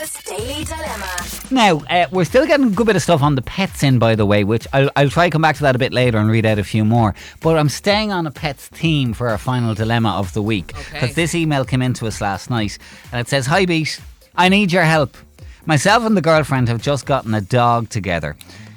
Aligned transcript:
Breakfast 0.00 0.24
Daily 0.26 0.64
Dilemma. 0.64 1.10
Now, 1.50 1.84
uh, 1.90 2.06
we're 2.10 2.24
still 2.24 2.46
getting 2.46 2.68
a 2.68 2.70
good 2.70 2.86
bit 2.86 2.96
of 2.96 3.02
stuff 3.02 3.20
on 3.20 3.34
the 3.34 3.42
pets 3.42 3.82
in, 3.82 3.98
by 3.98 4.14
the 4.14 4.24
way, 4.24 4.44
which 4.44 4.66
I'll, 4.72 4.90
I'll 4.96 5.10
try 5.10 5.26
to 5.26 5.30
come 5.30 5.42
back 5.42 5.56
to 5.56 5.62
that 5.64 5.76
a 5.76 5.78
bit 5.78 5.92
later 5.92 6.16
and 6.16 6.30
read 6.30 6.46
out 6.46 6.58
a 6.58 6.64
few 6.64 6.86
more. 6.86 7.14
But 7.42 7.58
I'm 7.58 7.68
staying 7.68 8.10
on 8.10 8.26
a 8.26 8.30
pets 8.30 8.68
theme 8.68 9.12
for 9.12 9.28
our 9.28 9.36
final 9.36 9.74
dilemma 9.74 10.12
of 10.12 10.32
the 10.32 10.40
week. 10.40 10.68
Because 10.68 10.94
Okay. 10.94 11.12
this 11.12 11.34
email 11.34 11.66
came 11.66 11.82
into 11.82 12.06
us 12.06 12.22
last 12.22 12.48
night 12.48 12.78
and 13.12 13.20
it 13.20 13.28
says, 13.28 13.44
Hi, 13.44 13.66
Beat, 13.66 14.00
I 14.34 14.48
need 14.48 14.72
your 14.72 14.84
help. 14.84 15.18
Myself 15.66 16.06
and 16.06 16.16
the 16.16 16.22
girlfriend 16.22 16.68
have 16.68 16.80
just 16.80 17.04
gotten 17.04 17.34
a 17.34 17.42
dog 17.42 17.90
together. 17.90 18.36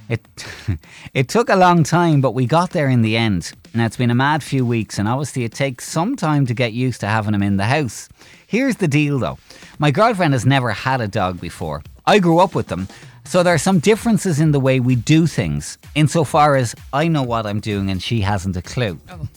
It, 0.10 0.28
it 1.14 1.30
took 1.30 1.48
a 1.48 1.56
long 1.56 1.84
time, 1.84 2.20
but 2.20 2.32
we 2.32 2.48
got 2.48 2.72
there 2.72 2.90
in 2.90 3.02
the 3.02 3.16
end. 3.16 3.54
Now, 3.74 3.86
it's 3.86 3.96
been 3.98 4.12
a 4.12 4.16
mad 4.16 4.44
few 4.44 4.66
weeks, 4.66 5.00
and 5.00 5.08
obviously, 5.08 5.46
it 5.46 5.54
takes 5.54 5.88
some 5.88 6.18
time 6.18 6.46
to 6.48 6.54
get 6.54 6.74
used 6.74 7.00
to 7.00 7.08
having 7.08 7.34
him 7.34 7.42
in 7.42 7.56
the 7.58 7.66
house. 7.66 8.10
Here's 8.54 8.76
the 8.76 8.88
deal 8.88 9.18
though 9.18 9.40
my 9.80 9.90
girlfriend 9.90 10.34
has 10.34 10.46
never 10.46 10.70
had 10.70 11.02
a 11.02 11.08
dog 11.08 11.42
before. 11.42 11.82
I 12.06 12.20
grew 12.20 12.38
up 12.38 12.54
with 12.54 12.68
them, 12.68 12.88
so 13.26 13.42
there 13.42 13.56
are 13.56 13.58
some 13.58 13.80
differences 13.80 14.40
in 14.40 14.52
the 14.52 14.60
way 14.60 14.80
we 14.80 14.96
do 14.96 15.26
things, 15.26 15.80
insofar 15.96 16.56
as 16.56 16.76
I 16.94 17.08
know 17.08 17.24
what 17.24 17.48
I'm 17.48 17.60
doing 17.60 17.90
and 17.90 18.00
she 18.00 18.22
hasn't 18.22 18.56
a 18.56 18.62
clue. 18.62 19.00
Oh. 19.10 19.28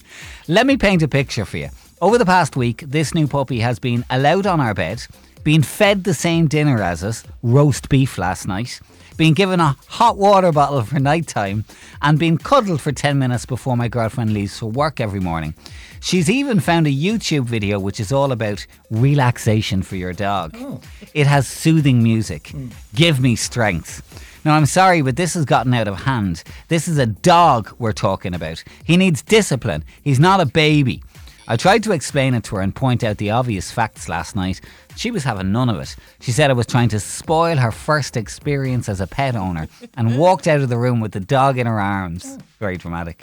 Let 0.48 0.66
me 0.66 0.76
paint 0.76 1.02
a 1.02 1.08
picture 1.08 1.46
for 1.46 1.56
you. 1.56 1.70
Over 2.02 2.18
the 2.18 2.26
past 2.26 2.56
week, 2.56 2.84
this 2.86 3.14
new 3.14 3.26
puppy 3.26 3.60
has 3.60 3.78
been 3.78 4.04
allowed 4.10 4.46
on 4.46 4.60
our 4.60 4.74
bed, 4.74 5.06
been 5.44 5.62
fed 5.62 6.04
the 6.04 6.12
same 6.12 6.46
dinner 6.46 6.82
as 6.82 7.02
us, 7.02 7.24
roast 7.42 7.88
beef 7.88 8.18
last 8.18 8.46
night, 8.46 8.82
been 9.16 9.34
given 9.34 9.60
a 9.60 9.76
hot 9.88 10.16
water 10.16 10.52
bottle 10.52 10.82
for 10.82 10.98
night 10.98 11.26
time, 11.26 11.64
and 12.02 12.18
been 12.18 12.38
cuddled 12.38 12.80
for 12.80 12.92
10 12.92 13.18
minutes 13.18 13.46
before 13.46 13.76
my 13.76 13.88
girlfriend 13.88 14.32
leaves 14.32 14.58
for 14.58 14.66
work 14.66 15.00
every 15.00 15.20
morning. 15.20 15.54
She's 16.00 16.30
even 16.30 16.60
found 16.60 16.86
a 16.86 16.90
YouTube 16.90 17.44
video 17.44 17.80
which 17.80 17.98
is 17.98 18.12
all 18.12 18.32
about 18.32 18.66
relaxation 18.90 19.82
for 19.82 19.96
your 19.96 20.12
dog. 20.12 20.54
Oh. 20.56 20.80
It 21.14 21.26
has 21.26 21.48
soothing 21.48 22.02
music. 22.02 22.48
Hmm. 22.48 22.68
Give 22.94 23.20
me 23.20 23.36
strength. 23.36 24.02
Now, 24.44 24.54
I'm 24.54 24.66
sorry, 24.66 25.02
but 25.02 25.16
this 25.16 25.34
has 25.34 25.44
gotten 25.44 25.74
out 25.74 25.88
of 25.88 26.02
hand. 26.02 26.44
This 26.68 26.86
is 26.86 26.98
a 26.98 27.06
dog 27.06 27.74
we're 27.80 27.92
talking 27.92 28.32
about. 28.32 28.62
He 28.84 28.96
needs 28.96 29.20
discipline. 29.20 29.82
He's 30.02 30.20
not 30.20 30.40
a 30.40 30.46
baby. 30.46 31.02
I 31.48 31.56
tried 31.56 31.84
to 31.84 31.92
explain 31.92 32.34
it 32.34 32.42
to 32.44 32.56
her 32.56 32.60
and 32.60 32.74
point 32.74 33.04
out 33.04 33.18
the 33.18 33.30
obvious 33.30 33.70
facts 33.70 34.08
last 34.08 34.34
night. 34.34 34.60
She 34.96 35.12
was 35.12 35.22
having 35.22 35.52
none 35.52 35.68
of 35.68 35.78
it. 35.78 35.94
She 36.20 36.32
said 36.32 36.50
I 36.50 36.54
was 36.54 36.66
trying 36.66 36.88
to 36.88 36.98
spoil 36.98 37.56
her 37.58 37.70
first 37.70 38.16
experience 38.16 38.88
as 38.88 39.00
a 39.00 39.06
pet 39.06 39.36
owner 39.36 39.68
and 39.96 40.18
walked 40.18 40.48
out 40.48 40.60
of 40.60 40.68
the 40.68 40.78
room 40.78 40.98
with 40.98 41.12
the 41.12 41.20
dog 41.20 41.56
in 41.56 41.68
her 41.68 41.78
arms. 41.78 42.36
Very 42.58 42.76
dramatic. 42.76 43.22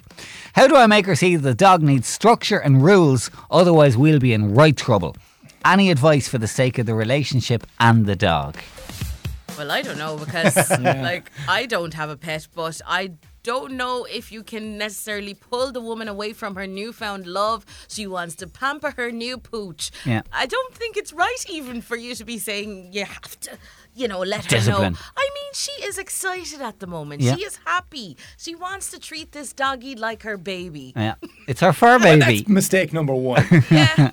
How 0.53 0.67
do 0.67 0.75
I 0.77 0.87
make 0.87 1.05
her 1.05 1.15
see 1.15 1.35
that 1.35 1.41
the 1.41 1.53
dog 1.53 1.81
needs 1.81 2.07
structure 2.07 2.59
and 2.59 2.81
rules, 2.81 3.29
otherwise, 3.51 3.97
we'll 3.97 4.19
be 4.19 4.31
in 4.31 4.55
right 4.55 4.77
trouble? 4.77 5.17
Any 5.65 5.91
advice 5.91 6.29
for 6.29 6.37
the 6.37 6.47
sake 6.47 6.77
of 6.77 6.85
the 6.85 6.95
relationship 6.95 7.67
and 7.79 8.05
the 8.05 8.15
dog? 8.15 8.55
Well, 9.57 9.69
I 9.69 9.81
don't 9.81 9.97
know 9.97 10.17
because, 10.17 10.55
like, 10.79 11.29
I 11.47 11.65
don't 11.65 11.93
have 11.93 12.09
a 12.09 12.17
pet, 12.17 12.47
but 12.55 12.79
I 12.87 13.11
don't 13.43 13.73
know 13.73 14.05
if 14.05 14.31
you 14.31 14.41
can 14.43 14.77
necessarily 14.77 15.33
pull 15.33 15.71
the 15.71 15.81
woman 15.81 16.07
away 16.07 16.33
from 16.33 16.55
her 16.55 16.65
newfound 16.65 17.27
love. 17.27 17.65
She 17.87 18.07
wants 18.07 18.35
to 18.35 18.47
pamper 18.47 18.91
her 18.91 19.11
new 19.11 19.37
pooch. 19.37 19.91
Yeah. 20.05 20.21
I 20.31 20.45
don't 20.45 20.73
think 20.73 20.95
it's 20.97 21.11
right 21.13 21.45
even 21.49 21.81
for 21.81 21.95
you 21.97 22.15
to 22.15 22.23
be 22.25 22.37
saying 22.37 22.89
you 22.93 23.03
have 23.05 23.39
to, 23.41 23.57
you 23.93 24.07
know, 24.07 24.19
let 24.19 24.45
her 24.45 24.49
Discipline. 24.57 24.93
know. 24.93 24.99
I 25.17 25.29
mean, 25.35 25.53
she 25.53 25.71
is 25.83 25.97
excited 25.97 26.61
at 26.61 26.79
the 26.79 26.87
moment. 26.87 27.21
Yeah. 27.21 27.35
She 27.35 27.43
is 27.43 27.59
happy. 27.65 28.15
She 28.37 28.55
wants 28.55 28.89
to 28.91 28.99
treat 28.99 29.33
this 29.33 29.51
doggy 29.53 29.95
like 29.95 30.23
her 30.23 30.37
baby. 30.37 30.93
Yeah, 30.95 31.15
it's 31.47 31.59
her 31.61 31.73
fur 31.73 31.99
baby. 32.07 32.19
That's 32.39 32.47
mistake 32.47 32.93
number 32.93 33.13
one. 33.13 33.45
Yeah. 33.69 34.11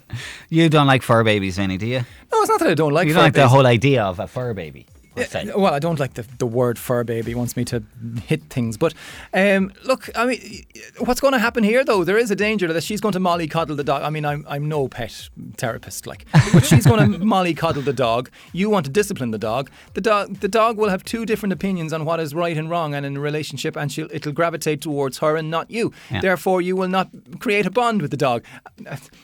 You 0.49 0.69
don't 0.69 0.87
like 0.87 1.03
fur 1.03 1.23
babies, 1.23 1.57
Vinny, 1.57 1.77
do 1.79 1.87
you? 1.87 1.99
no, 2.33 2.41
it's 2.41 2.49
not 2.49 2.61
that 2.61 2.71
I 2.71 2.75
don't 2.75 2.93
like 2.93 3.07
You 3.07 3.13
fur 3.15 3.19
don't 3.19 3.25
like 3.27 3.35
the 3.35 3.49
whole 3.49 3.67
idea 3.67 4.03
of 4.05 4.19
a 4.19 4.27
fur 4.27 4.55
baby. 4.55 4.87
Well, 5.17 5.67
I 5.75 5.79
don't 5.79 5.99
like 5.99 6.15
the, 6.15 6.25
the 6.39 6.47
word 6.47 6.79
fur 6.79 7.05
baby. 7.05 7.33
It 7.33 7.35
wants 7.37 7.57
me 7.57 7.65
to 7.67 7.83
hit 8.27 8.45
things. 8.45 8.77
But 8.77 8.95
um, 9.35 9.73
look, 9.85 10.09
I 10.17 10.27
mean, 10.27 10.65
what's 10.99 11.21
going 11.21 11.33
to 11.33 11.39
happen 11.39 11.65
here, 11.65 11.85
though? 11.85 12.05
There 12.05 12.19
is 12.19 12.31
a 12.31 12.37
danger 12.37 12.73
that 12.73 12.83
she's 12.83 13.01
going 13.01 13.13
to 13.13 13.21
mollycoddle 13.21 13.77
the 13.77 13.85
dog. 13.85 14.03
I 14.03 14.11
mean, 14.11 14.25
I'm, 14.25 14.45
I'm 14.49 14.69
no 14.69 14.89
pet 14.89 15.29
therapist, 15.57 16.07
like, 16.07 16.27
but 16.53 16.65
she's 16.65 16.87
going 16.87 17.13
to 17.13 17.19
mollycoddle 17.19 17.85
the 17.85 17.93
dog. 17.93 18.31
You 18.53 18.71
want 18.71 18.87
to 18.87 18.93
discipline 18.93 19.31
the 19.31 19.39
dog. 19.39 19.71
The 19.95 20.01
dog, 20.01 20.41
the 20.41 20.49
dog 20.49 20.79
will 20.79 20.89
have 20.89 21.05
two 21.05 21.27
different 21.27 21.53
opinions 21.53 21.93
on 21.93 22.05
what 22.05 22.21
is 22.21 22.35
right 22.35 22.57
and 22.57 22.71
wrong, 22.71 22.95
and 22.95 23.05
in 23.05 23.17
a 23.17 23.21
relationship, 23.21 23.77
and 23.77 23.91
she'll, 23.91 24.09
it'll 24.13 24.33
gravitate 24.33 24.81
towards 24.81 25.19
her 25.19 25.37
and 25.37 25.51
not 25.51 25.71
you. 25.71 25.93
Yeah. 26.11 26.21
Therefore, 26.21 26.63
you 26.63 26.77
will 26.77 26.89
not 26.89 27.09
create 27.41 27.67
a 27.67 27.71
bond 27.71 28.03
with 28.03 28.11
the 28.11 28.17
dog. 28.17 28.45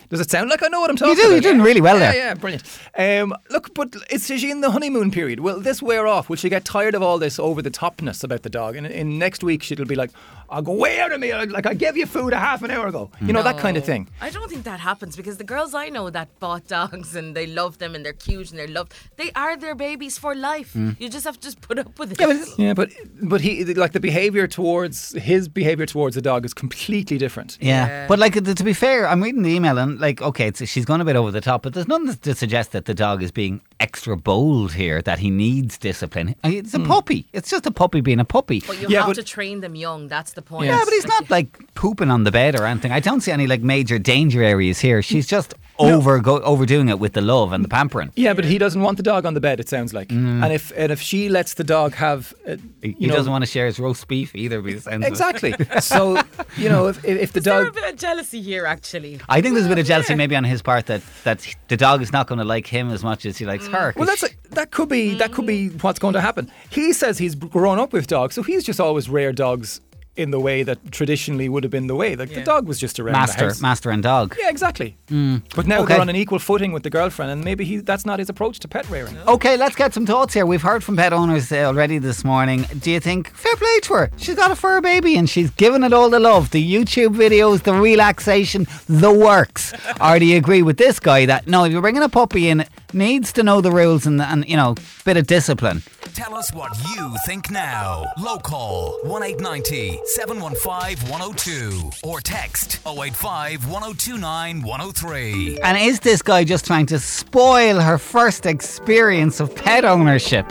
Does 0.09 0.21
it 0.21 0.31
sound 0.31 0.51
like 0.51 0.63
I 0.63 0.69
know 0.69 0.81
what 0.81 0.91
I'm 0.91 0.97
talking 0.97 1.11
You 1.11 1.17
do, 1.17 1.23
about? 1.29 1.33
you're 1.33 1.53
doing 1.53 1.63
really 1.63 1.81
well 1.81 1.99
yeah, 1.99 2.13
there. 2.13 2.25
Yeah, 2.25 2.35
brilliant. 2.35 2.65
Um, 2.97 3.35
look, 3.51 3.75
but 3.75 3.95
is 4.11 4.27
she 4.27 4.51
in 4.51 4.61
the 4.61 4.71
honeymoon 4.71 5.11
period? 5.11 5.41
Will 5.41 5.61
this 5.61 5.83
wear 5.87 6.07
off? 6.07 6.29
Will 6.29 6.37
she 6.37 6.49
get 6.49 6.65
tired 6.65 6.95
of 6.95 7.03
all 7.03 7.19
this 7.19 7.39
over 7.39 7.63
the 7.63 7.71
topness 7.71 8.23
about 8.25 8.43
the 8.43 8.51
dog? 8.51 8.77
And 8.77 8.87
in 8.87 9.19
next 9.19 9.43
week, 9.43 9.63
she'll 9.63 9.85
be 9.85 9.95
like, 9.95 10.11
I'll 10.49 10.63
go 10.63 10.73
way 10.73 11.01
out 11.01 11.13
of 11.13 11.21
me. 11.21 11.35
Like, 11.35 11.67
I 11.67 11.75
gave 11.75 11.97
you 11.97 12.07
food 12.07 12.33
a 12.33 12.39
half 12.39 12.63
an 12.63 12.71
hour 12.71 12.87
ago. 12.87 13.11
You 13.21 13.33
know, 13.33 13.43
that 13.43 13.59
kind 13.59 13.77
of 13.77 13.85
thing. 13.85 14.09
I 14.21 14.31
don't 14.31 14.49
think 14.49 14.65
that 14.65 14.81
happens 14.81 15.17
because 15.17 15.39
the 15.39 15.45
girls 15.45 15.75
I 15.75 15.89
know 15.89 16.09
that 16.11 16.29
bought 16.39 16.69
dogs 16.69 17.17
and 17.17 17.35
they 17.35 17.47
love 17.47 17.79
them 17.79 17.95
and 17.95 18.05
they're 18.05 18.13
cute 18.13 18.51
and 18.51 18.59
they're 18.59 18.69
loved, 18.69 18.95
they 19.17 19.31
are 19.35 19.57
their 19.57 19.75
babies 19.75 20.19
for 20.19 20.35
life. 20.35 20.75
Mm. 20.75 21.01
You 21.01 21.09
just 21.09 21.25
have 21.25 21.37
to 21.41 21.43
just 21.43 21.61
put 21.61 21.79
up 21.79 21.99
with 21.99 22.13
it. 22.13 22.21
Yeah, 22.21 22.27
but 22.27 22.59
Yeah, 22.59 22.75
but 22.75 22.91
but 23.23 23.41
he 23.41 23.65
like 23.75 23.93
the 23.93 24.01
behavior 24.01 24.47
towards 24.47 25.13
his 25.13 25.49
behavior 25.49 25.87
towards 25.87 26.15
the 26.15 26.23
dog 26.23 26.45
is 26.45 26.55
completely 26.55 27.19
different. 27.19 27.59
Yeah. 27.61 27.87
Yeah. 27.87 28.07
but 28.07 28.19
like 28.19 28.35
to 28.35 28.55
to 28.55 28.65
be 28.65 28.73
fair, 28.73 29.09
I'm 29.09 29.23
reading 29.23 29.43
the 29.43 29.51
email 29.51 29.79
and 29.79 29.99
like, 30.01 30.23
okay, 30.23 30.49
it's, 30.49 30.65
she's 30.69 30.85
gone 30.85 31.01
a 31.01 31.05
bit 31.05 31.17
over 31.17 31.31
the 31.31 31.41
top, 31.41 31.63
but 31.63 31.75
there's 31.75 31.89
nothing 31.89 32.15
to 32.15 32.35
suggest 32.35 32.73
that 32.73 32.85
the 32.85 32.95
dog 32.95 33.23
is 33.23 33.31
being 33.33 33.61
extra 33.81 34.17
bold 34.17 34.73
here. 34.73 35.03
That 35.03 35.19
he 35.19 35.31
needs 35.31 35.79
discipline. 35.79 36.35
It's 36.45 36.75
a 36.75 36.81
puppy. 36.81 37.27
It's 37.33 37.51
just 37.51 37.67
a 37.67 37.71
puppy 37.71 38.01
being 38.01 38.21
a 38.21 38.25
puppy. 38.25 38.63
But 38.67 38.81
you 38.81 38.89
Yeah, 38.89 39.01
have 39.01 39.09
but- 39.09 39.17
to 39.17 39.23
train 39.23 39.61
them 39.61 39.75
young. 39.75 40.09
That's 40.09 40.33
the 40.33 40.43
point. 40.43 40.67
Yeah, 40.67 40.81
but 40.85 40.93
he's 40.93 41.07
not 41.07 41.31
like 41.31 41.75
pooping 41.75 42.11
on 42.11 42.25
the 42.25 42.31
bed 42.31 42.59
or 42.59 42.65
anything. 42.67 42.93
I 42.93 43.01
don't 43.01 43.21
see 43.21 43.33
any 43.33 43.47
like 43.47 43.63
major 43.63 43.99
danger 43.99 44.43
areas 44.43 44.81
here. 44.81 45.03
She's 45.03 45.27
just 45.27 45.55
over 45.79 46.21
go, 46.21 46.41
overdoing 46.41 46.89
it 46.89 46.99
with 46.99 47.13
the 47.13 47.21
love 47.21 47.53
and 47.53 47.63
the 47.63 47.69
pampering. 47.69 48.11
Yeah, 48.17 48.33
but 48.33 48.45
he 48.47 48.57
doesn't 48.59 48.81
want 48.81 48.97
the 48.97 49.03
dog 49.03 49.27
on 49.27 49.35
the 49.35 49.41
bed. 49.41 49.61
It 49.61 49.69
sounds 49.69 49.93
like, 49.93 50.11
and 50.11 50.53
if 50.53 50.73
and 50.77 50.91
if 50.91 51.01
she 51.01 51.29
lets 51.29 51.55
the 51.55 51.65
dog 51.65 51.95
have, 51.95 52.33
uh, 52.49 52.57
He, 52.83 52.93
he 52.99 53.07
know, 53.07 53.15
doesn't 53.17 53.31
want 53.31 53.45
to 53.45 53.51
share 53.51 53.67
his 53.67 53.79
roast 53.79 54.09
beef 54.09 54.35
either. 54.35 54.63
By 54.63 54.73
the 54.73 54.81
sounds 54.81 55.05
it. 55.05 55.09
exactly. 55.09 55.55
so 55.81 56.23
you 56.57 56.69
know, 56.71 56.87
if 56.89 57.05
if 57.05 57.33
the 57.33 57.41
Is 57.41 57.45
there 57.45 57.61
a 57.61 57.65
dog 57.65 57.75
bit 57.75 57.93
of 57.93 57.97
jealousy 57.99 58.41
here, 58.41 58.65
actually? 58.65 59.21
I 59.29 59.41
think 59.43 59.55
there's 59.55 59.67
a 59.67 59.69
bit 59.69 59.79
of 59.79 59.87
jealousy 59.87 60.15
maybe 60.15 60.35
on 60.35 60.45
his 60.45 60.63
part 60.63 60.87
that, 60.87 61.03
that 61.25 61.47
the 61.69 61.77
dog 61.77 62.01
is 62.01 62.11
not 62.13 62.27
going 62.27 62.39
to 62.39 62.45
like 62.45 62.67
him 62.67 62.91
as 62.91 63.03
much 63.05 63.27
as 63.27 63.37
he 63.37 63.45
likes 63.45 63.66
Mm. 63.69 63.73
her. 63.73 63.93
'cause 63.93 63.97
Well, 64.01 64.07
that's 64.07 64.23
a, 64.23 64.29
that 64.55 64.71
could 64.71 64.89
be 64.89 65.15
that 65.15 65.33
could 65.33 65.47
be 65.47 65.71
mm. 65.71 65.83
what's 65.83 65.99
going 65.99 66.15
to 66.15 66.21
happen. 66.21 66.51
He 66.71 66.93
says 66.93 67.19
he's 67.19 67.35
grown 67.35 67.79
up 67.79 67.93
with 67.93 68.07
dogs, 68.07 68.35
so 68.35 68.43
he's 68.43 68.65
just 68.65 68.81
always 68.81 69.09
reared 69.09 69.37
dogs 69.37 69.81
in 70.17 70.31
the 70.31 70.41
way 70.41 70.63
that 70.63 70.79
traditionally 70.93 71.49
would 71.49 71.63
have 71.65 71.71
been 71.71 71.87
the 71.87 71.95
way. 71.95 72.17
Like 72.17 72.33
the 72.33 72.43
dog 72.43 72.67
was 72.67 72.79
just 72.79 72.99
around 72.99 73.13
the 73.15 73.19
master, 73.19 73.45
house. 73.47 73.61
master 73.61 73.91
and 73.91 74.03
dog. 74.03 74.35
Yeah, 74.41 74.49
exactly. 74.49 74.97
But 75.09 75.67
now 75.67 75.81
Okay. 75.81 75.93
they're 75.95 76.01
on 76.01 76.09
an 76.09 76.17
equal 76.17 76.39
footing 76.39 76.73
with 76.73 76.83
the 76.83 76.91
girlfriend, 76.91 77.31
and 77.31 77.45
maybe 77.45 77.65
he 77.65 77.77
that's 77.79 78.07
not 78.07 78.19
his 78.19 78.29
approach 78.29 78.59
to 78.61 78.69
pet 78.69 78.89
rearing. 78.91 79.17
Okay, 79.29 79.57
let's 79.57 79.77
get 79.77 79.93
some 79.95 80.07
thoughts 80.07 80.35
here. 80.35 80.47
We've 80.47 80.63
heard 80.63 80.83
from 80.83 80.97
pet 80.97 81.13
owners 81.13 81.53
uh, 81.53 81.57
already 81.65 81.99
this 81.99 82.25
morning. 82.25 82.65
Do 82.81 82.91
you 82.91 83.01
think 83.01 83.31
fair 83.35 83.55
play 83.57 83.81
to 83.83 83.95
her? 83.95 84.11
She's 84.17 84.37
got 84.37 84.51
a 84.51 84.57
fur 84.57 84.81
baby 84.81 85.17
and 85.17 85.29
she's 85.29 85.51
given 85.51 85.85
it 85.85 85.93
all 85.93 86.09
the 86.11 86.21
love. 86.21 86.51
The 86.51 86.65
YouTube 86.75 87.15
videos, 87.17 87.63
the 87.63 87.75
relaxation, 87.75 88.67
the 88.89 89.13
works. 89.13 89.73
or 90.01 90.19
do 90.19 90.25
you 90.25 90.37
agree 90.39 90.63
with 90.63 90.77
this 90.79 90.99
guy 91.01 91.27
that 91.27 91.47
no, 91.47 91.65
if 91.65 91.73
you're 91.73 91.83
bringing 91.83 92.03
a 92.03 92.09
puppy 92.09 92.49
in, 92.49 92.65
needs 92.93 93.33
to 93.35 93.43
know 93.43 93.61
the 93.61 93.71
rules 93.71 94.07
and 94.07 94.21
and 94.23 94.49
you 94.49 94.57
know, 94.57 94.75
bit 95.05 95.17
of 95.17 95.27
discipline. 95.27 95.83
Tell 96.17 96.35
us 96.35 96.51
what 96.55 96.75
you 96.97 97.15
think 97.27 97.51
now. 97.51 98.11
Local 98.17 98.99
1890 99.03 100.01
715 100.07 101.11
102 101.11 101.91
or 102.05 102.23
text 102.23 102.81
085 102.87 103.71
1029 103.71 104.63
103. 104.63 105.61
And 105.61 105.77
is 105.77 106.01
this 106.01 106.23
guy 106.23 106.43
just 106.43 106.65
trying 106.65 106.87
to 106.87 106.99
spoil 106.99 107.81
her 107.81 107.99
first 107.99 108.47
experience 108.47 109.41
of 109.41 109.55
pet 109.55 109.85
ownership? 109.85 110.51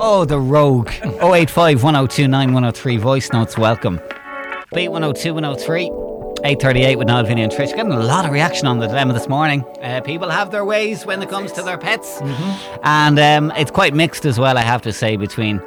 Oh, 0.00 0.24
the 0.24 0.40
rogue. 0.40 0.90
085 1.22 1.84
102 1.84 2.26
9103 2.26 2.96
voice 2.96 3.32
notes 3.32 3.56
welcome. 3.56 4.00
Beat 4.74 4.88
102 4.88 5.32
103. 5.32 6.03
838 6.44 6.96
with 6.96 7.08
Niall, 7.08 7.24
Vinny 7.24 7.42
and 7.42 7.50
Trish. 7.50 7.74
Getting 7.74 7.92
a 7.92 8.00
lot 8.00 8.26
of 8.26 8.30
reaction 8.30 8.66
on 8.66 8.78
the 8.78 8.86
dilemma 8.86 9.14
this 9.14 9.28
morning. 9.28 9.64
Uh, 9.82 10.02
people 10.02 10.28
have 10.28 10.50
their 10.50 10.64
ways 10.64 11.06
when 11.06 11.22
it 11.22 11.30
comes 11.30 11.50
to 11.52 11.62
their 11.62 11.78
pets. 11.78 12.20
And 12.82 13.18
um, 13.18 13.50
it's 13.56 13.70
quite 13.70 13.94
mixed 13.94 14.26
as 14.26 14.38
well, 14.38 14.58
I 14.58 14.60
have 14.60 14.82
to 14.82 14.92
say, 14.92 15.16
between 15.16 15.62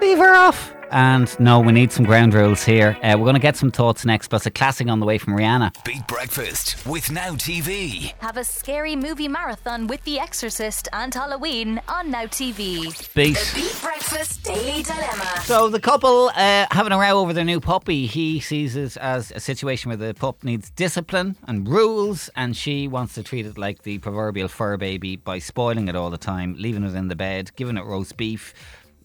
leave 0.00 0.16
her 0.18 0.34
off 0.34 0.74
And 0.90 1.28
no, 1.38 1.60
we 1.60 1.72
need 1.72 1.92
some 1.92 2.06
ground 2.06 2.32
rules 2.32 2.64
here. 2.64 2.96
Uh, 3.02 3.16
we're 3.18 3.24
going 3.24 3.34
to 3.34 3.40
get 3.40 3.56
some 3.56 3.70
thoughts 3.70 4.06
next, 4.06 4.28
plus 4.28 4.46
a 4.46 4.50
classic 4.50 4.88
on 4.88 4.98
the 4.98 5.06
way 5.06 5.18
from 5.18 5.34
Rihanna. 5.34 5.84
Beat 5.84 6.06
Breakfast 6.06 6.86
with 6.86 7.10
Now 7.10 7.32
TV. 7.32 8.14
Have 8.20 8.38
a 8.38 8.44
scary 8.44 8.96
movie 8.96 9.28
marathon 9.28 9.86
with 9.88 10.04
The 10.04 10.18
Exorcist 10.18 10.88
and 10.94 11.12
Halloween 11.12 11.82
on 11.86 12.10
Now 12.10 12.24
TV. 12.24 12.84
Beat. 13.14 13.52
Beat 13.54 13.78
Breakfast 13.82 14.42
Daily 14.42 14.82
Dilemma. 14.82 15.33
So 15.44 15.68
the 15.68 15.78
couple 15.78 16.30
uh, 16.34 16.66
having 16.70 16.92
a 16.92 16.98
row 16.98 17.18
over 17.20 17.34
their 17.34 17.44
new 17.44 17.60
puppy. 17.60 18.06
He 18.06 18.40
sees 18.40 18.76
it 18.76 18.96
as 18.96 19.30
a 19.30 19.40
situation 19.40 19.90
where 19.90 19.96
the 19.98 20.14
pup 20.14 20.42
needs 20.42 20.70
discipline 20.70 21.36
and 21.46 21.68
rules, 21.68 22.30
and 22.34 22.56
she 22.56 22.88
wants 22.88 23.12
to 23.14 23.22
treat 23.22 23.44
it 23.44 23.58
like 23.58 23.82
the 23.82 23.98
proverbial 23.98 24.48
fur 24.48 24.78
baby 24.78 25.16
by 25.16 25.38
spoiling 25.38 25.88
it 25.88 25.94
all 25.96 26.08
the 26.08 26.16
time, 26.16 26.54
leaving 26.58 26.82
it 26.82 26.94
in 26.94 27.08
the 27.08 27.14
bed, 27.16 27.54
giving 27.56 27.76
it 27.76 27.84
roast 27.84 28.16
beef, 28.16 28.54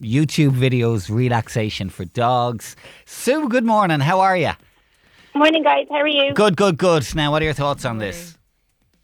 YouTube 0.00 0.52
videos, 0.52 1.14
relaxation 1.14 1.90
for 1.90 2.06
dogs. 2.06 2.74
Sue, 3.04 3.46
good 3.50 3.64
morning. 3.64 4.00
How 4.00 4.20
are 4.20 4.36
you? 4.36 4.52
Morning, 5.34 5.62
guys. 5.62 5.86
How 5.90 5.96
are 5.96 6.08
you? 6.08 6.32
Good, 6.32 6.56
good, 6.56 6.78
good. 6.78 7.14
Now, 7.14 7.32
what 7.32 7.42
are 7.42 7.44
your 7.44 7.54
thoughts 7.54 7.84
on 7.84 7.98
this? 7.98 8.38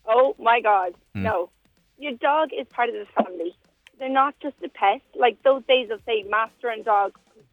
Oh 0.09 0.35
my 0.39 0.61
God, 0.61 0.95
Hmm. 1.15 1.25
no! 1.25 1.51
Your 1.99 2.13
dog 2.13 2.49
is 2.59 2.67
part 2.69 2.89
of 2.89 2.95
the 2.95 3.07
family. 3.23 3.55
They're 3.99 4.09
not 4.09 4.35
just 4.41 4.57
a 4.65 4.69
pet. 4.71 5.03
Like 5.15 5.43
those 5.43 5.63
days 5.69 5.91
of 5.91 6.01
say 6.07 6.23
master 6.29 6.69
and 6.69 6.85
dog, 6.85 7.13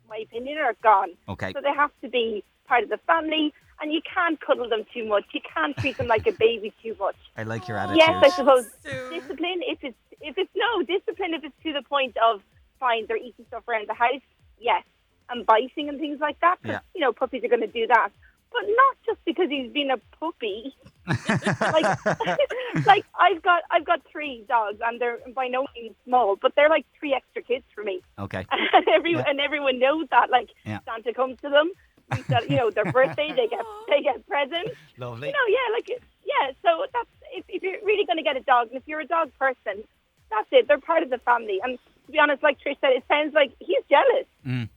my 0.09 0.17
opinion, 0.17 0.57
are 0.57 0.75
gone. 0.83 1.09
Okay. 1.29 1.53
So 1.53 1.61
they 1.61 1.73
have 1.73 1.91
to 2.01 2.09
be 2.09 2.43
part 2.67 2.83
of 2.83 2.89
the 2.89 2.97
family, 3.05 3.53
and 3.81 3.91
you 3.91 4.01
can't 4.13 4.39
cuddle 4.39 4.69
them 4.69 4.85
too 4.93 5.05
much. 5.05 5.23
You 5.33 5.41
can't 5.53 5.75
treat 5.77 5.97
them 5.97 6.07
like 6.07 6.25
a 6.27 6.31
baby 6.31 6.73
too 6.81 6.95
much. 6.99 7.15
I 7.37 7.43
like 7.43 7.67
your 7.67 7.77
attitude. 7.77 7.99
Yes, 8.05 8.23
I 8.23 8.29
suppose 8.31 8.65
Sue. 8.83 9.09
discipline. 9.09 9.59
If 9.61 9.79
it's 9.83 9.97
if 10.21 10.37
it's 10.37 10.51
no 10.55 10.83
discipline, 10.83 11.33
if 11.33 11.43
it's 11.43 11.55
to 11.63 11.73
the 11.73 11.81
point 11.81 12.15
of 12.17 12.41
fine, 12.79 13.05
they're 13.07 13.17
eating 13.17 13.45
stuff 13.47 13.63
around 13.67 13.87
the 13.89 13.93
house. 13.93 14.21
Yes, 14.59 14.83
and 15.29 15.45
biting 15.45 15.89
and 15.89 15.99
things 15.99 16.19
like 16.21 16.39
that. 16.41 16.57
'cause, 16.61 16.71
Yeah. 16.71 16.79
You 16.95 17.01
know, 17.01 17.11
puppies 17.13 17.43
are 17.43 17.49
going 17.49 17.61
to 17.61 17.67
do 17.67 17.87
that, 17.87 18.09
but 18.53 18.63
not 18.67 18.95
just 19.05 19.19
because 19.25 19.49
he's 19.49 19.71
been 19.71 19.91
a 19.91 19.97
puppy. 20.19 20.75
like, 21.07 22.05
like 22.85 23.05
I've 23.19 23.41
got 23.41 23.63
I've 23.71 23.85
got 23.85 24.01
three 24.11 24.45
dogs, 24.47 24.79
and 24.85 24.99
they're 25.01 25.19
by 25.35 25.47
no 25.47 25.65
means 25.75 25.95
small, 26.05 26.35
but 26.41 26.53
they're 26.55 26.69
like 26.69 26.85
three 26.99 27.13
extra 27.13 27.41
kids 27.41 27.65
for 27.75 27.83
me. 27.83 28.01
Okay. 28.19 28.45
and 28.51 28.87
every 28.87 29.13
Yeah. 29.13 29.23
and 29.27 29.39
everyone 29.39 29.79
knows 29.79 30.07
that. 30.11 30.29
Like 30.29 30.49
Yeah. 30.65 30.79
Santa 30.85 31.13
comes 31.13 31.39
to 31.41 31.49
them. 31.49 31.71
We 32.11 32.21
sell, 32.23 32.45
you 32.45 32.57
know, 32.57 32.69
their 32.69 32.85
birthday, 32.91 33.29
they 33.35 33.47
get 33.47 33.65
they 33.89 34.01
get 34.01 34.25
presents. 34.27 34.75
Lovely. 34.97 35.27
You 35.29 35.33
know, 35.33 35.47
yeah, 35.49 35.73
like 35.73 35.89
yeah. 35.89 36.51
So 36.61 36.85
that's 36.93 37.09
if, 37.33 37.45
if 37.49 37.63
you're 37.63 37.81
really 37.83 38.05
going 38.05 38.17
to 38.17 38.23
get 38.23 38.37
a 38.37 38.41
dog, 38.41 38.67
and 38.69 38.77
if 38.77 38.83
you're 38.87 38.99
a 38.99 39.05
dog 39.07 39.31
person, 39.39 39.83
that's 40.29 40.47
it. 40.51 40.67
They're 40.67 40.79
part 40.79 41.03
of 41.03 41.09
the 41.09 41.17
family. 41.19 41.59
And 41.63 41.79
to 42.05 42.11
be 42.11 42.19
honest, 42.19 42.43
like 42.43 42.57
Trish 42.59 42.77
said, 42.81 42.91
it 42.91 43.03
sounds 43.07 43.33
like 43.33 43.51
he's 43.59 43.83
jealous 43.89 44.27
Mm. 44.45 44.67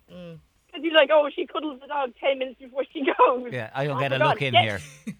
Because 0.76 0.84
he's 0.84 0.94
like, 0.94 1.10
oh, 1.12 1.28
she 1.34 1.46
cuddles 1.46 1.80
the 1.80 1.86
dog 1.86 2.12
ten 2.20 2.38
minutes 2.38 2.58
before 2.60 2.84
she 2.92 3.00
goes. 3.04 3.52
Yeah, 3.52 3.70
I 3.74 3.86
don't 3.86 3.96
Oh 3.96 4.00
get 4.00 4.12
a 4.12 4.18
God, 4.18 4.28
look 4.28 4.42
in 4.42 4.52
get- 4.52 4.64
here. 4.64 4.80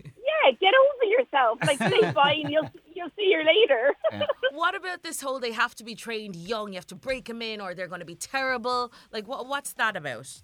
Yeah, 0.45 0.51
get 0.61 0.73
over 0.75 1.05
yourself. 1.05 1.59
Like 1.65 1.79
say 1.79 2.13
bye, 2.13 2.37
and 2.43 2.51
you'll 2.51 2.69
you'll 2.93 3.11
see 3.17 3.33
her 3.33 3.45
later. 3.45 4.27
What 4.53 4.75
about 4.75 5.03
this 5.03 5.21
whole 5.21 5.39
they 5.39 5.53
have 5.53 5.75
to 5.77 5.85
be 5.85 5.95
trained 5.95 6.35
young, 6.35 6.73
you 6.73 6.75
have 6.75 6.87
to 6.89 6.95
break 6.95 7.27
them 7.27 7.43
in 7.43 7.61
or 7.61 7.75
they're 7.75 7.87
going 7.87 8.01
to 8.01 8.07
be 8.07 8.17
terrible? 8.17 8.93
Like, 9.13 9.29
what? 9.29 9.47
what's 9.47 9.73
that 9.75 9.97
about? 9.97 10.43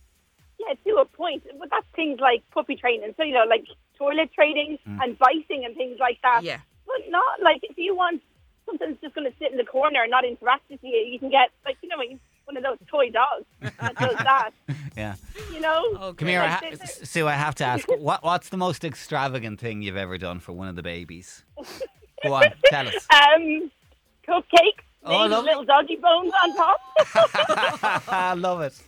Yeah, 0.60 0.74
to 0.84 1.00
a 1.00 1.04
point. 1.04 1.42
But 1.58 1.68
that's 1.70 1.86
things 1.96 2.20
like 2.20 2.42
puppy 2.52 2.76
training. 2.76 3.14
So, 3.16 3.24
you 3.24 3.34
know, 3.34 3.44
like 3.48 3.64
toilet 3.98 4.32
training 4.34 4.78
mm. 4.86 4.98
and 5.02 5.18
biting 5.18 5.64
and 5.64 5.74
things 5.74 5.96
like 5.98 6.18
that. 6.22 6.42
Yeah. 6.44 6.58
But 6.86 7.08
not 7.08 7.42
like 7.42 7.60
if 7.62 7.76
you 7.76 7.96
want 7.96 8.22
something 8.66 8.90
that's 8.90 9.00
just 9.00 9.14
going 9.14 9.30
to 9.30 9.36
sit 9.38 9.50
in 9.50 9.58
the 9.58 9.64
corner 9.64 10.02
and 10.02 10.10
not 10.10 10.24
interact 10.24 10.70
with 10.70 10.80
you, 10.82 10.90
you 10.90 11.18
can 11.18 11.30
get, 11.30 11.50
like, 11.64 11.76
you 11.82 11.88
know, 11.88 11.96
one 12.44 12.56
of 12.56 12.62
those 12.62 12.78
toy 12.88 13.10
dogs 13.10 13.46
that 13.80 13.94
does 13.96 14.16
that, 14.16 14.50
Yeah. 14.96 15.14
you 15.52 15.60
know? 15.60 15.84
Okay. 16.00 16.16
Come 16.18 16.28
here, 16.28 16.40
I 16.40 16.44
Like, 16.44 16.50
ha- 16.52 16.60
they- 16.70 16.76
they- 16.76 16.86
Sue. 17.06 17.26
I 17.28 17.32
have 17.32 17.54
to 17.56 17.64
ask, 17.64 17.88
what 17.98 18.22
what's 18.24 18.48
the 18.50 18.56
most 18.56 18.84
extravagant 18.84 19.60
thing 19.60 19.82
you've 19.82 19.96
ever 19.96 20.18
done 20.18 20.40
for 20.40 20.52
one 20.52 20.68
of 20.68 20.76
the 20.76 20.82
babies? 20.82 21.44
Go 22.24 22.34
on, 22.34 22.44
tell 22.66 22.86
us. 22.88 23.06
Um, 23.10 23.70
cupcakes, 24.26 24.84
Oh, 25.04 25.10
made 25.10 25.22
with 25.24 25.32
lovely. 25.32 25.48
little 25.50 25.64
doggy 25.64 25.96
bones 25.96 26.32
on 26.44 26.56
top. 26.56 26.80
I 28.08 28.34
love 28.34 28.60
it. 28.60 28.80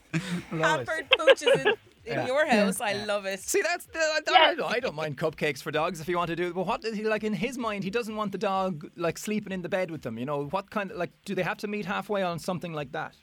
Love 0.52 0.80
it. 0.82 0.86
Pampered 0.86 1.10
pooches 1.18 1.66
in, 2.06 2.20
in 2.20 2.26
your 2.28 2.46
house. 2.46 2.80
I 2.80 2.92
love 3.04 3.26
it. 3.26 3.40
See, 3.40 3.60
that's 3.62 3.86
the, 3.86 3.98
I, 3.98 4.20
I, 4.28 4.54
don't, 4.54 4.72
I 4.74 4.78
don't 4.78 4.94
mind 4.94 5.18
cupcakes 5.18 5.60
for 5.60 5.72
dogs 5.72 6.00
if 6.00 6.08
you 6.08 6.16
want 6.16 6.28
to 6.28 6.36
do 6.36 6.48
it. 6.48 6.54
But 6.54 6.66
what 6.66 6.84
is 6.84 6.94
he 6.96 7.02
like 7.02 7.24
in 7.24 7.32
his 7.32 7.58
mind? 7.58 7.82
He 7.82 7.90
doesn't 7.90 8.14
want 8.14 8.30
the 8.30 8.38
dog 8.38 8.88
like 8.96 9.18
sleeping 9.18 9.52
in 9.52 9.62
the 9.62 9.68
bed 9.68 9.90
with 9.90 10.02
them. 10.02 10.16
You 10.18 10.26
know 10.26 10.44
what 10.44 10.70
kind 10.70 10.92
of 10.92 10.96
like? 10.96 11.10
Do 11.24 11.34
they 11.34 11.42
have 11.42 11.58
to 11.58 11.66
meet 11.66 11.84
halfway 11.86 12.22
on 12.22 12.38
something 12.38 12.72
like 12.72 12.92
that? 12.92 13.16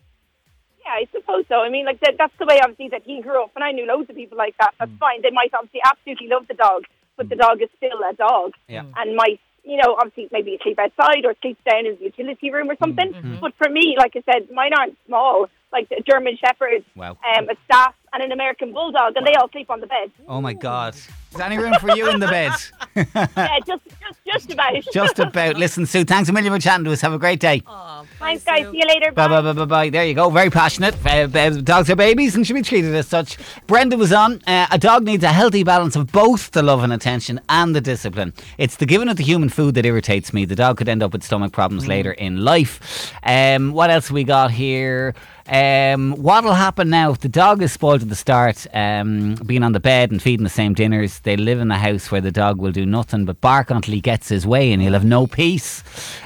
Yeah, 0.86 0.92
I 0.92 1.08
suppose 1.12 1.46
so. 1.48 1.62
I 1.62 1.70
mean, 1.70 1.86
like 1.86 2.00
that, 2.02 2.16
that's 2.18 2.34
the 2.40 2.46
way 2.46 2.60
obviously 2.62 2.90
that 2.90 3.04
he 3.04 3.22
grew 3.22 3.44
up, 3.44 3.52
and 3.56 3.64
I 3.64 3.72
knew 3.72 3.86
loads 3.86 4.10
of 4.10 4.16
people 4.16 4.38
like 4.38 4.56
that. 4.60 4.74
That's 4.80 4.92
mm. 4.92 5.00
fine. 5.00 5.22
They 5.22 5.32
might 5.32 5.54
obviously 5.54 5.82
absolutely 5.86 6.28
love 6.28 6.48
the 6.48 6.56
dog, 6.56 6.86
but 7.18 7.30
the 7.30 7.36
mm. 7.36 7.40
dog 7.40 7.62
is 7.62 7.70
still 7.78 8.00
a 8.10 8.14
dog, 8.16 8.54
Yeah. 8.68 8.84
and 8.98 9.16
might 9.16 9.40
you 9.64 9.78
know 9.78 9.96
obviously 10.00 10.28
maybe 10.32 10.58
sleep 10.64 10.80
outside 10.80 11.24
or 11.24 11.36
sleep 11.42 11.58
down 11.70 11.86
in 11.86 11.96
the 11.98 12.06
utility 12.06 12.52
room 12.52 12.70
or 12.70 12.76
mm. 12.76 12.80
something. 12.80 13.14
Mm-hmm. 13.14 13.40
But 13.40 13.54
for 13.58 13.70
me, 13.70 13.96
like 13.98 14.16
I 14.16 14.24
said, 14.32 14.50
mine 14.52 14.72
aren't 14.78 14.98
small. 15.06 15.48
Like 15.72 15.88
a 15.98 16.02
German 16.02 16.36
Shepherd, 16.36 16.84
Wow. 16.98 17.18
um, 17.24 17.48
a 17.48 17.56
Staff, 17.64 17.96
and 18.14 18.22
an 18.24 18.32
American 18.34 18.74
Bulldog, 18.74 19.16
and 19.16 19.26
they 19.26 19.36
all 19.36 19.50
sleep 19.50 19.70
on 19.70 19.80
the 19.80 19.88
bed. 19.88 20.12
Oh 20.28 20.42
my 20.42 20.54
God. 20.54 20.96
Is 21.32 21.38
there 21.38 21.46
any 21.46 21.58
room 21.58 21.74
for 21.80 21.96
you 21.96 22.10
in 22.10 22.20
the 22.20 22.28
bed? 22.28 22.52
yeah, 23.16 23.60
just 23.66 23.84
just 24.02 24.20
just 24.26 24.52
about. 24.52 24.74
Just 24.94 25.20
about. 25.20 25.56
Listen, 25.56 25.86
Sue, 25.86 26.04
thanks 26.04 26.28
a 26.30 26.34
million 26.34 26.54
for 26.54 26.60
chatting 26.60 26.84
to 26.86 26.92
us. 26.92 27.00
Have 27.02 27.14
a 27.14 27.18
great 27.20 27.40
day. 27.40 27.62
Oh, 27.66 28.06
Thanks, 28.20 28.44
guys. 28.44 28.66
Sue. 28.66 28.72
See 28.72 28.80
you 28.80 28.86
later. 28.86 29.12
Bye 29.14 29.28
bye 29.30 29.42
bye 29.42 29.54
bye 29.54 29.66
bye. 29.66 29.90
There 29.90 30.06
you 30.06 30.14
go. 30.14 30.30
Very 30.30 30.50
passionate. 30.50 30.94
Uh, 31.06 31.30
uh, 31.34 31.50
dogs 31.62 31.90
are 31.90 31.96
babies 31.96 32.36
and 32.36 32.46
should 32.46 32.56
be 32.56 32.62
treated 32.62 32.94
as 32.96 33.08
such. 33.08 33.38
Brenda 33.68 33.96
was 33.98 34.12
on. 34.12 34.42
Uh, 34.46 34.68
a 34.72 34.78
dog 34.78 35.06
needs 35.06 35.24
a 35.24 35.30
healthy 35.30 35.64
balance 35.64 35.96
of 35.96 36.12
both 36.12 36.52
the 36.52 36.62
love 36.62 36.84
and 36.84 36.92
attention 36.92 37.40
and 37.48 37.74
the 37.74 37.82
discipline. 37.82 38.34
It's 38.58 38.76
the 38.76 38.86
giving 38.86 39.08
of 39.08 39.16
the 39.16 39.24
human 39.24 39.48
food 39.48 39.76
that 39.76 39.86
irritates 39.86 40.34
me. 40.34 40.44
The 40.44 40.56
dog 40.56 40.78
could 40.78 40.90
end 40.90 41.02
up 41.02 41.14
with 41.14 41.24
stomach 41.24 41.54
problems 41.54 41.88
later 41.88 42.12
in 42.12 42.44
life. 42.44 43.14
Um, 43.24 43.72
what 43.72 43.90
else 43.90 44.12
we 44.12 44.26
got 44.26 44.52
here? 44.52 45.16
Um, 45.48 46.14
what'll 46.14 46.54
happen 46.54 46.90
now 46.90 47.12
if 47.12 47.20
the 47.20 47.28
dog 47.28 47.62
is 47.62 47.74
spoiled 47.74 48.04
at 48.04 48.10
the 48.10 48.16
start, 48.16 48.68
um, 48.74 49.36
being 49.46 49.64
on 49.64 49.72
the 49.74 49.80
bed 49.80 50.12
and 50.12 50.22
feeding 50.22 50.44
the 50.44 50.50
same 50.50 50.74
dinners? 50.74 51.20
They 51.24 51.38
live 51.38 51.60
in 51.60 51.72
a 51.72 51.78
house 51.78 52.12
where 52.12 52.22
the 52.22 52.32
dog 52.32 52.60
will 52.60 52.72
do 52.72 52.86
nothing 52.86 53.26
but 53.26 53.42
bark 53.42 53.70
until 53.70 53.94
he 53.94 54.02
gets 54.02 54.30
his 54.30 54.48
way, 54.48 54.72
and 54.72 54.82
he'll 54.82 54.94
have 54.94 55.06
no 55.06 55.28
peace. 55.28 55.84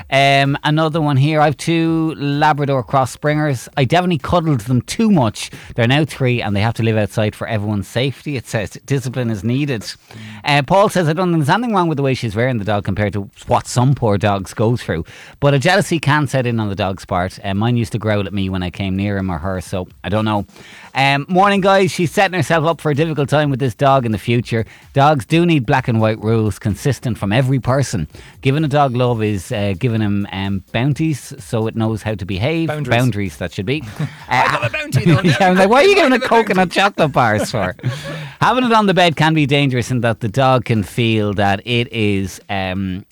Um, 0.09 0.57
another 0.63 1.01
one 1.01 1.18
here. 1.18 1.42
I've 1.42 1.57
two 1.57 2.13
Labrador 2.15 2.83
cross 2.83 3.12
springers. 3.12 3.68
I 3.75 3.86
definitely 3.86 4.19
cuddled 4.19 4.62
them 4.62 4.81
too 4.81 5.12
much. 5.12 5.51
They're 5.75 5.88
now 5.88 6.06
three, 6.06 6.42
and 6.42 6.56
they 6.56 6.62
have 6.62 6.75
to 6.75 6.83
live 6.83 6.97
outside 6.97 7.36
for 7.36 7.47
everyone's 7.47 7.88
safety. 7.88 8.38
It 8.38 8.47
says 8.47 8.71
discipline 8.86 9.30
is 9.30 9.44
needed. 9.44 9.86
Uh, 10.44 10.62
Paul 10.63 10.89
says 10.89 11.09
I 11.09 11.13
don't 11.13 11.31
think 11.31 11.45
there's 11.45 11.53
anything 11.53 11.75
wrong 11.75 11.88
with 11.88 11.98
the 11.98 12.03
way 12.03 12.13
she's 12.13 12.36
rearing 12.36 12.57
the 12.57 12.65
dog 12.65 12.86
compared 12.86 13.13
to 13.13 13.30
what 13.48 13.68
some 13.68 13.95
poor 13.95 14.18
dogs 14.18 14.53
go 14.53 14.77
through. 14.77 15.06
But 15.39 15.53
a 15.53 15.59
jealousy 15.59 16.00
can 16.00 16.27
set 16.27 16.45
in 16.45 16.59
on 16.59 16.69
the 16.69 16.75
dog's 16.75 17.06
part. 17.06 17.39
Uh, 17.44 17.53
mine 17.53 17.77
used 17.77 17.91
to 17.94 18.00
growl 18.00 18.25
at 18.25 18.33
me 18.33 18.50
when 18.50 18.63
I 18.63 18.69
came 18.69 18.95
near 18.95 19.18
him 19.18 19.30
or 19.30 19.39
her, 19.39 19.59
so 19.62 19.88
I 20.03 20.09
don't 20.09 20.25
know. 20.25 20.45
Um, 20.94 21.25
morning, 21.27 21.62
guys. 21.62 21.91
She's 21.91 22.12
setting 22.12 22.36
herself 22.38 22.65
up 22.65 22.80
for 22.80 22.91
a 22.91 22.95
difficult 22.95 23.30
time 23.30 23.50
with 23.50 23.59
this 23.59 23.75
dog 23.75 24.06
in 24.06 24.12
the 24.12 24.18
future. 24.18 24.65
Dogs 24.95 25.25
do 25.25 25.45
need 25.45 25.65
black 25.65 25.89
and 25.89 26.00
white 26.00 26.24
rules, 26.24 26.57
consistent 26.57 27.18
from 27.18 27.33
every 27.33 27.59
person. 27.59 28.07
Giving 28.39 28.63
a 28.63 28.69
dog 28.69 28.95
love 28.95 29.21
is 29.21 29.51
uh, 29.51 29.74
giving 29.77 30.00
him 30.00 30.25
um, 30.31 30.63
bounties 30.71 31.33
so 31.38 31.68
it 31.68 31.75
knows 31.75 32.01
how 32.01 32.15
to 32.15 32.25
behave. 32.25 32.69
Boundaries. 32.69 33.36
that 33.36 33.51
should 33.51 33.65
be. 33.65 33.83
I 34.29 34.53
love 34.53 34.63
a 34.63 34.70
bounty 34.70 35.03
though. 35.03 35.20
yeah, 35.24 35.50
I'm 35.50 35.58
like, 35.58 35.70
why 35.70 35.84
are 35.84 35.86
you 35.86 35.96
giving 35.96 36.13
a 36.13 36.20
coconut 36.22 36.72
chocolate 36.72 37.12
bars 37.12 37.51
for? 37.51 37.75
Having 38.39 38.63
it 38.63 38.72
on 38.72 38.86
the 38.86 38.93
bed 38.93 39.17
can 39.17 39.34
be 39.34 39.46
dangerous 39.46 39.91
in 39.91 40.00
that 40.00 40.22
the 40.22 40.29
dog 40.29 40.63
can 40.63 40.81
feel 40.81 41.34
that 41.34 41.62
it 41.67 41.91
is 41.91 42.39
um, 42.48 43.05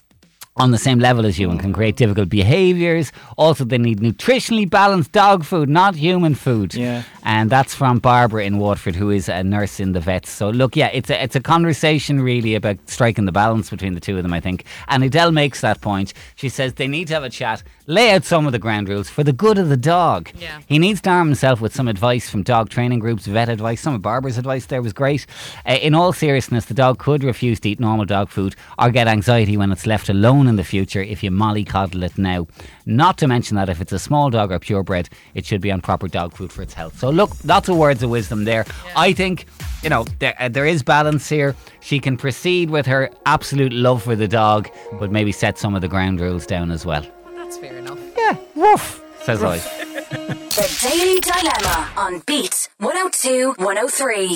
on 0.56 0.70
the 0.72 0.78
same 0.78 1.00
level 1.00 1.26
as 1.26 1.40
you 1.40 1.50
and 1.50 1.60
can 1.60 1.74
create 1.74 1.96
difficult 1.96 2.30
behaviours. 2.30 3.12
Also, 3.38 3.66
they 3.66 3.78
need 3.78 4.00
nutritionally 4.00 4.70
balanced 4.70 5.12
dog 5.12 5.44
food, 5.44 5.68
not 5.68 5.96
human 5.96 6.36
food. 6.36 6.76
Yeah. 6.76 7.04
And 7.24 7.50
that's 7.50 7.74
from 7.74 8.00
Barbara 8.00 8.44
in 8.44 8.60
Waterford, 8.60 8.96
who 8.96 9.10
is 9.10 9.30
a 9.30 9.44
nurse 9.44 9.80
in 9.80 9.94
the 9.94 10.00
vets. 10.00 10.30
So 10.30 10.50
look, 10.50 10.76
yeah, 10.76 10.90
it's 10.94 11.10
a 11.10 11.24
it's 11.24 11.36
a 11.36 11.40
conversation 11.40 12.22
really 12.22 12.54
about 12.54 12.78
striking 12.86 13.26
the 13.26 13.32
balance 13.32 13.70
between 13.70 13.94
the 13.96 14.02
two 14.02 14.18
of 14.18 14.24
them, 14.24 14.34
I 14.34 14.40
think. 14.40 14.66
And 14.90 15.04
Adele 15.04 15.32
makes 15.32 15.62
that 15.62 15.82
point. 15.82 16.14
She 16.36 16.50
says 16.50 16.74
they 16.74 16.88
need 16.88 17.08
to 17.08 17.14
have 17.16 17.24
a 17.24 17.30
chat, 17.30 17.64
lay 17.88 18.12
out 18.12 18.26
some 18.26 18.46
of 18.46 18.52
the 18.52 18.60
ground 18.60 18.90
rules 18.90 19.10
for 19.10 19.24
the 19.24 19.34
good 19.34 19.58
of 19.58 19.70
the 19.70 19.78
dog. 19.78 20.30
Yeah. 20.38 20.60
He 20.68 20.78
needs 20.78 21.02
to 21.02 21.10
arm 21.10 21.28
himself 21.28 21.62
with 21.62 21.74
some 21.74 21.88
advice 21.88 22.30
from 22.30 22.44
dog 22.44 22.70
training 22.70 23.00
groups, 23.00 23.26
vet 23.26 23.50
advice. 23.50 23.82
Some 23.82 23.96
of 23.96 24.02
Barbara's 24.02 24.38
advice 24.38 24.66
there 24.66 24.82
was 24.82 24.94
great. 24.94 25.26
Uh, 25.66 25.74
in 25.82 25.96
all 25.96 26.14
seriousness, 26.14 26.66
the 26.66 26.74
dog 26.74 27.00
could 27.00 27.24
refuse 27.24 27.60
to 27.62 27.70
eat 27.70 27.80
normal 27.80 28.06
dog 28.06 28.30
food 28.30 28.56
or 28.78 28.92
get 28.92 29.08
anxiety 29.08 29.58
when 29.58 29.72
it's 29.72 29.88
left 29.88 30.10
alone 30.10 30.43
in 30.48 30.56
the 30.56 30.64
future 30.64 31.02
if 31.02 31.24
you 31.24 31.32
mollycoddle 31.32 32.04
it 32.04 32.18
now. 32.18 32.48
Not 32.86 33.18
to 33.20 33.28
mention 33.28 33.56
that 33.56 33.70
if 33.70 33.82
it's 33.82 33.92
a 33.92 34.00
small 34.00 34.30
dog 34.30 34.52
or 34.52 34.60
purebred, 34.60 35.10
it 35.34 35.46
should 35.46 35.62
be 35.62 35.72
on 35.72 35.82
proper 35.82 36.08
dog 36.08 36.34
food 36.34 36.52
for 36.52 36.62
its 36.62 36.74
health. 36.74 37.00
So 37.00 37.10
look, 37.10 37.32
lots 37.44 37.70
of 37.70 37.78
words 37.78 38.04
of 38.04 38.10
wisdom 38.10 38.46
there. 38.46 38.66
I 38.96 39.14
think, 39.14 39.46
you 39.82 39.90
know, 39.90 40.06
there, 40.20 40.36
uh, 40.40 40.50
there 40.50 40.66
is 40.66 40.84
balance 40.84 41.28
here. 41.30 41.56
She 41.82 42.00
can 42.00 42.18
proceed 42.18 42.70
with 42.70 42.86
her 42.86 43.10
absolute 43.26 43.74
love 43.74 44.04
for 44.04 44.16
the 44.16 44.28
dog, 44.28 44.70
but 45.00 45.12
maybe 45.12 45.32
set 45.32 45.58
some 45.58 45.76
of 45.76 45.82
the 45.82 45.88
ground 45.88 46.20
rules 46.20 46.46
down 46.46 46.72
as 46.72 46.86
well. 46.86 47.06
That's 47.36 47.58
fair 47.58 47.78
enough. 47.78 48.00
Yeah, 48.18 48.38
woof, 48.56 49.04
says 49.24 49.44
I. 49.44 49.60
The 50.54 50.88
Daily 50.88 51.20
Dilemma 51.20 51.90
on 51.98 52.20
Beat 52.28 52.70
102 52.78 53.56
103. 53.58 54.28